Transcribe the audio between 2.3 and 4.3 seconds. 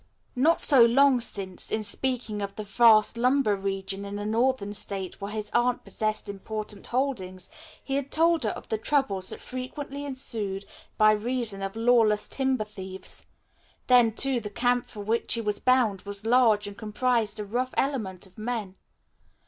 of the vast lumber region in a